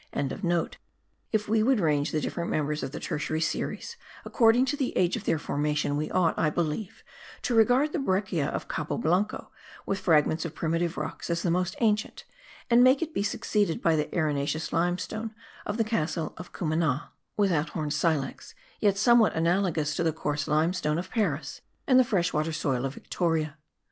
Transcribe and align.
If 1.31 1.47
we 1.47 1.61
would 1.61 1.79
range 1.79 2.09
the 2.11 2.19
different 2.21 2.49
members 2.49 2.81
of 2.81 2.91
the 2.91 2.99
tertiary 2.99 3.39
series 3.39 3.97
according 4.25 4.65
to 4.65 4.75
the 4.75 4.97
age 4.97 5.15
of 5.15 5.25
their 5.25 5.37
formation 5.37 5.95
we 5.95 6.09
ought, 6.09 6.33
I 6.39 6.49
believe, 6.49 7.03
to 7.43 7.53
regard 7.53 7.93
the 7.93 7.99
breccia 7.99 8.45
of 8.47 8.67
Cabo 8.67 8.97
Blanco 8.97 9.51
with 9.85 9.99
fragments 9.99 10.43
of 10.43 10.55
primitive 10.55 10.97
rocks 10.97 11.29
as 11.29 11.43
the 11.43 11.51
most 11.51 11.75
ancient, 11.81 12.23
and 12.67 12.83
make 12.83 13.03
it 13.03 13.13
be 13.13 13.21
succeeded 13.21 13.79
by 13.79 13.95
the 13.95 14.09
arenaceous 14.11 14.73
limestone 14.73 15.35
of 15.67 15.77
the 15.77 15.83
castle 15.83 16.33
of 16.35 16.51
Cumana, 16.51 17.11
without 17.37 17.69
horned 17.69 17.93
silex, 17.93 18.55
yet 18.79 18.97
somewhat 18.97 19.35
analogous 19.35 19.95
to 19.97 20.01
the 20.03 20.11
coarse 20.11 20.47
limestone 20.47 20.97
of 20.97 21.11
Paris, 21.11 21.61
and 21.85 21.99
the 21.99 22.03
fresh 22.03 22.33
water 22.33 22.51
soil 22.51 22.85
of 22.85 22.95
Victoria. 22.95 23.55